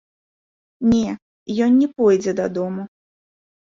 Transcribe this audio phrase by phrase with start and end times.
[0.93, 1.11] Не,
[1.67, 2.81] ён не пойдзе дадому.